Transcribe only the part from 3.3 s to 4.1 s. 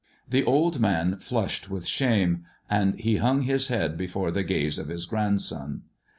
his head